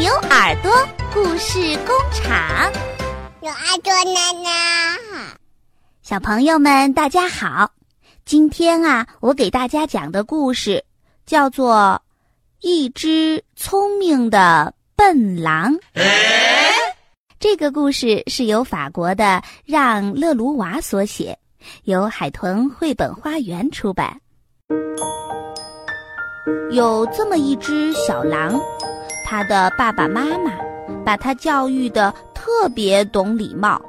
[0.00, 0.72] 牛耳朵
[1.12, 2.72] 故事工厂，
[3.42, 4.98] 牛耳朵奶奶，
[6.00, 7.70] 小朋友们大家好。
[8.24, 10.82] 今天啊，我给大家讲的故事
[11.26, 12.00] 叫做
[12.66, 15.74] 《一只聪明的笨狼》。
[17.38, 21.38] 这个故事是由法国的让·勒卢瓦所写，
[21.84, 24.18] 由海豚绘本花园出版。
[26.70, 28.58] 有这么一只小狼。
[29.30, 30.50] 他的爸爸妈妈
[31.04, 33.80] 把他教育的特别懂礼貌。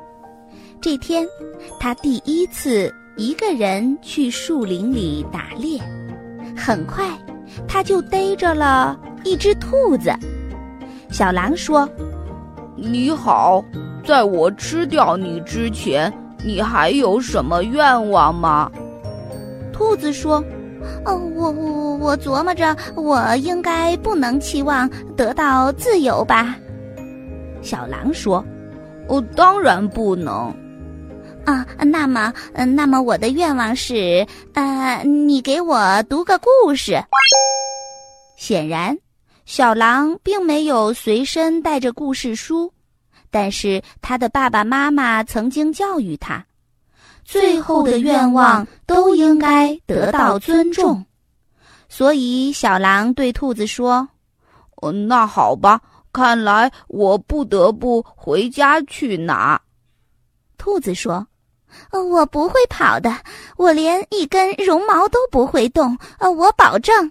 [0.80, 1.28] 这天，
[1.80, 5.82] 他第一次一个人去树林里打猎，
[6.56, 7.08] 很快
[7.68, 10.14] 他就逮着了一只兔子。
[11.10, 11.90] 小狼说
[12.78, 13.66] ：“你好，
[14.06, 16.14] 在我吃掉你之前，
[16.46, 18.72] 你还有什么愿望吗？”
[19.74, 20.44] 兔子说。
[21.06, 26.56] 哦，我我我琢磨着，我应该不能期望得到自由吧？
[27.62, 28.44] 小狼说
[29.08, 30.54] ：“哦，当然不能。”
[31.46, 37.02] 啊，那么，嗯，那么我的愿望是，呃，你给我读个故事。
[38.38, 38.98] 显然，
[39.46, 42.72] 小狼并没有随身带着故事书，
[43.32, 46.46] 但是他的爸爸妈妈曾经教育他。
[47.32, 51.06] 最后的愿望都应该得到尊重，
[51.88, 54.06] 所以小狼对兔子说
[54.82, 55.80] ：“哦，那好吧，
[56.12, 59.62] 看来我不得不回家去拿。”
[60.60, 61.26] 兔子说
[62.12, 63.16] ：“我不会跑的，
[63.56, 67.10] 我连一根绒毛都不会动，呃，我保证。”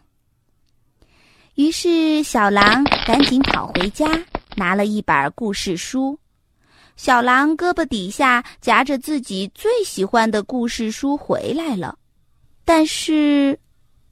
[1.57, 4.07] 于是小狼赶紧跑回家，
[4.55, 6.19] 拿了一本故事书。
[7.03, 11.97] 小狼胳膊底下夹着自己最喜欢的故事书回来了，
[12.63, 13.59] 但是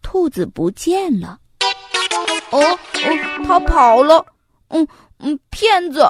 [0.01, 1.39] 兔子不见了。
[2.51, 2.79] 哦哦，
[3.45, 4.25] 他跑了！
[4.69, 6.03] 嗯嗯，骗子！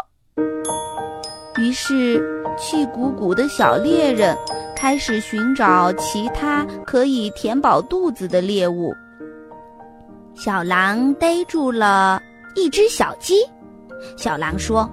[1.59, 2.23] 于是
[2.57, 4.39] 气鼓鼓的小猎人
[4.77, 8.95] 开始寻找其他可以填饱肚子的猎物。
[10.37, 12.23] 小狼逮住了
[12.55, 13.35] 一只小鸡，
[14.17, 14.89] 小狼说。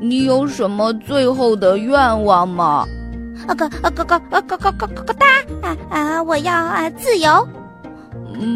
[0.00, 2.86] 你有什么最后的愿望吗？
[3.46, 5.26] 啊咯啊咯咯啊咯咯咯咯哒
[5.68, 6.22] 啊啊！
[6.22, 7.46] 我要啊自由。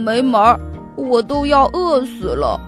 [0.04, 0.58] 没门儿，
[0.96, 2.60] 我都要饿死了。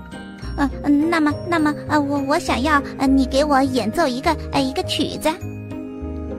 [0.56, 5.28] 嗯嗯，那么那么啊，我我想要啊，你给我演奏一个呃一个曲子。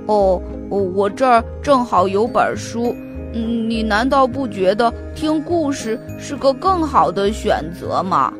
[0.08, 2.94] 哦哦，我这儿正好有本书，
[3.34, 8.34] 嗯，你难道不觉得听故事是个更好的选择吗？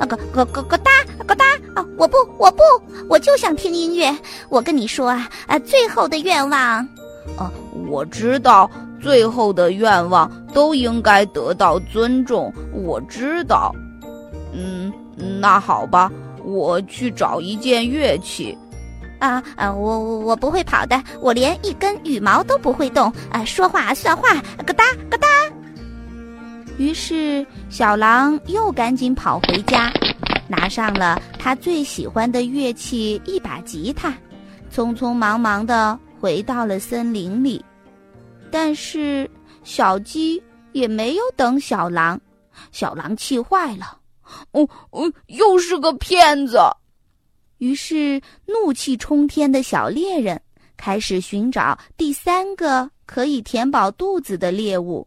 [0.00, 0.90] 啊咯咯咯咯哒
[1.26, 1.44] 咯哒
[1.76, 1.84] 啊！
[1.98, 2.62] 我不，我不，
[3.06, 4.16] 我就想听音乐。
[4.48, 6.80] 我跟你说啊，啊，最后的愿望，
[7.36, 7.52] 哦，
[7.88, 12.50] 我知道，最后的愿望都应该得到尊重。
[12.72, 13.74] 我知道，
[14.54, 14.90] 嗯，
[15.38, 16.10] 那好吧，
[16.42, 18.56] 我去找一件乐器。
[19.18, 23.12] 啊啊，我我我不会跑的，我连一根羽毛都不会动。
[23.30, 24.34] 啊，说话算话，
[24.66, 25.28] 咯哒咯哒。
[26.78, 29.90] 于是，小狼又赶紧跑回家，
[30.48, 34.12] 拿上了他最喜欢的乐器——一把吉他，
[34.68, 37.64] 匆匆忙忙的回到了森林里。
[38.50, 39.30] 但是，
[39.62, 40.42] 小鸡
[40.72, 42.20] 也没有等小狼，
[42.72, 43.96] 小狼气坏了
[44.50, 46.58] ：“哦哦，又是个骗子！”
[47.58, 50.42] 于是，怒气冲天的小猎人
[50.76, 55.06] 开始寻找第三个可以填饱肚子的猎物。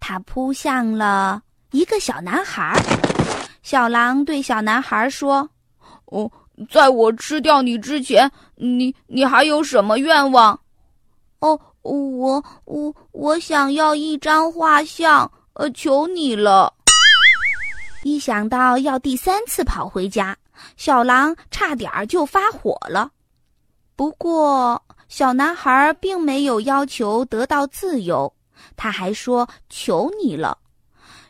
[0.00, 2.82] 他扑向了一个小男孩，
[3.68, 5.46] 小狼对小男孩说
[6.08, 6.32] ：“哦，
[6.70, 10.58] 在我吃掉你之前，你你还有什么愿望
[11.40, 16.72] ？”“哦，我我我想要一张画像，呃，求你了。”
[18.04, 20.34] 一想到要第三次跑回家，
[20.78, 23.10] 小狼差点就发火了。
[23.94, 28.32] 不过，小男孩并没有要求得到自由。
[28.78, 30.56] 他还说：“求你了。”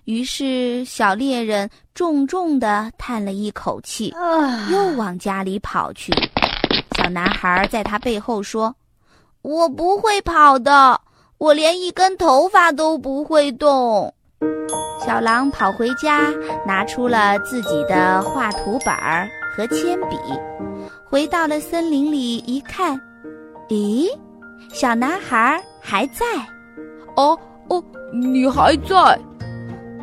[0.09, 4.15] 于是小猎人重重地叹了一口气，
[4.73, 6.11] 又往家里跑去。
[6.97, 8.75] 小男孩在他背后说
[9.43, 10.99] ：“我不会跑的，
[11.37, 14.15] 我连一根头发都不会动。”
[14.99, 16.33] 小狼跑回家，
[16.67, 18.95] 拿出了自己的画图本
[19.55, 20.17] 和铅笔，
[21.05, 22.99] 回到了森林里一看，
[23.69, 24.09] 咦，
[24.73, 26.25] 小男孩还在。
[27.15, 27.39] 哦
[27.69, 29.21] 哦，你还在？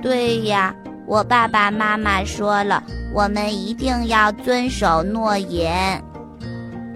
[0.05, 0.71] 对呀，
[1.07, 5.99] 我爸爸妈妈说了，我们一定要遵守诺言。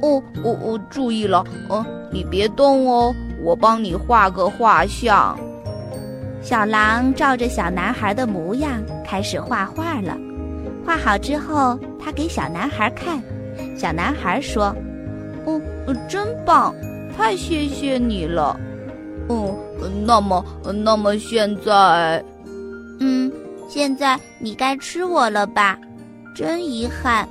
[0.03, 1.43] 哦，我我注意了。
[1.71, 3.11] 嗯，你别动哦，
[3.43, 5.35] 我帮你画个画像。
[6.39, 10.15] 小狼照着小男孩的模样开始画画了，
[10.85, 13.19] 画好之后，他给小男孩看。
[13.75, 14.67] 小男孩说
[15.47, 15.59] ：“哦，
[16.07, 16.75] 真棒，
[17.17, 18.55] 太谢谢你了。
[19.29, 19.55] 哦，
[20.05, 20.45] 那么，
[20.83, 22.38] 那么现在，嗯，
[23.69, 25.77] 现在你该吃我了吧？
[26.35, 27.29] 真遗憾，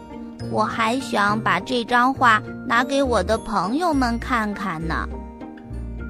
[0.53, 5.09] 我还想把这张画拿给我的朋友们看看呢。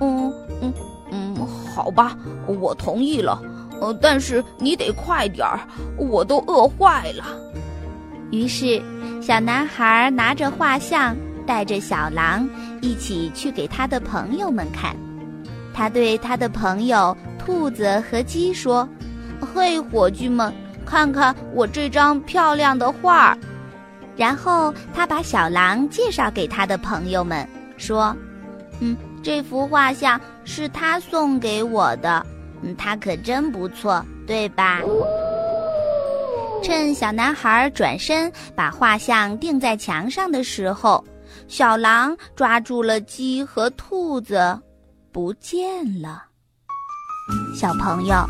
[0.00, 0.30] 嗯
[0.60, 0.72] 嗯
[1.10, 1.34] 嗯，
[1.74, 2.14] 好吧，
[2.46, 3.40] 我同意了。
[3.80, 5.60] 呃，但是你得快点儿，
[5.96, 7.24] 我都饿坏了。”
[8.30, 8.82] 于是，
[9.22, 11.16] 小男孩拿着画像，
[11.46, 12.46] 带着小狼
[12.82, 14.94] 一起去给他的朋友们看。
[15.72, 18.86] 他对他的朋友兔子和鸡说
[19.58, 20.54] ：“嘿，伙计们，
[20.86, 23.36] 看看我这张漂亮的画。”
[24.16, 27.44] 然后他把小狼介绍给他的朋友们，
[27.76, 28.16] 说
[28.78, 32.24] ：“嗯，这幅画像是他送给我的，
[32.62, 34.80] 嗯，他可真不错，对吧？”
[36.62, 41.04] 趁小男孩转身把画像钉在墙上的时候，
[41.48, 44.56] 小狼抓住了鸡和兔子，
[45.10, 46.27] 不见了。
[47.54, 48.24] 小朋友，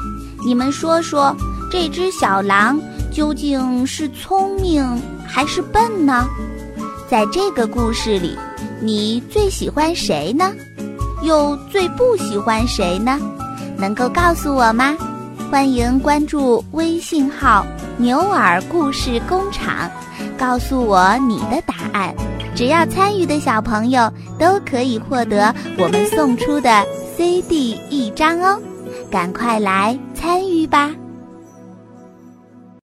[0.44, 1.34] 你们说说，
[1.70, 2.80] 这只小狼
[3.12, 4.84] 究竟是聪明
[5.26, 6.26] 还是笨呢？
[7.08, 8.36] 在这个故事里，
[8.80, 10.52] 你最喜欢谁呢？
[11.22, 13.18] 又最不喜欢谁呢？
[13.76, 14.96] 能够告诉我吗？
[15.50, 17.66] 欢迎关注微信号。
[17.96, 19.90] 牛耳故事工厂，
[20.38, 22.14] 告诉我你的答案。
[22.54, 26.84] 只要参与的小朋友都可以获得我们送出的
[27.16, 28.60] CD 一张哦，
[29.10, 30.94] 赶快来参与吧！